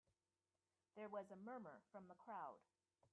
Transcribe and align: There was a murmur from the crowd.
There 0.95 1.09
was 1.09 1.29
a 1.29 1.35
murmur 1.35 1.83
from 1.91 2.07
the 2.07 2.15
crowd. 2.15 2.61